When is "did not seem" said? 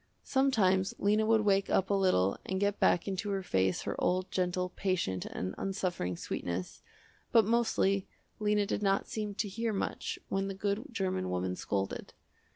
8.65-9.35